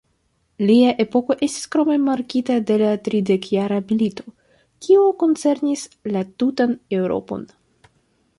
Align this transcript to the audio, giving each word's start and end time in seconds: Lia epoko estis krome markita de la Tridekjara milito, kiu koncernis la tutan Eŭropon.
Lia 0.69 0.93
epoko 1.03 1.35
estis 1.47 1.67
krome 1.75 1.97
markita 2.05 2.55
de 2.71 2.77
la 2.83 2.93
Tridekjara 3.09 3.77
milito, 3.91 4.35
kiu 4.87 5.05
koncernis 5.25 5.85
la 6.17 6.25
tutan 6.43 6.75
Eŭropon. 7.01 7.47